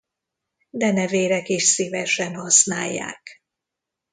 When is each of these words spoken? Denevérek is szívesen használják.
Denevérek 0.69 1.47
is 1.49 1.63
szívesen 1.63 2.35
használják. 2.35 3.43